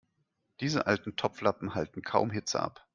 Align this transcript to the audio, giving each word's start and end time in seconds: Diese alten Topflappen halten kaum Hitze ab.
Diese 0.61 0.87
alten 0.87 1.15
Topflappen 1.15 1.75
halten 1.75 2.01
kaum 2.01 2.31
Hitze 2.31 2.59
ab. 2.59 2.87